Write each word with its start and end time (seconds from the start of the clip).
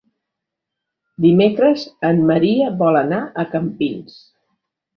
Dimecres 1.25 1.83
en 2.11 2.23
Maria 2.31 2.73
vol 2.81 2.99
anar 3.05 3.23
a 3.45 3.49
Campins. 3.55 4.21